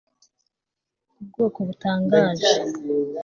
[1.19, 2.51] Ubwoko butangaje